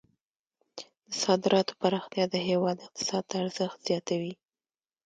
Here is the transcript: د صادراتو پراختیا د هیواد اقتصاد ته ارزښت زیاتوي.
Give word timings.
د 1.09 1.11
صادراتو 1.23 1.73
پراختیا 1.81 2.25
د 2.29 2.35
هیواد 2.49 2.77
اقتصاد 2.85 3.23
ته 3.29 3.35
ارزښت 3.43 3.77
زیاتوي. 3.87 4.33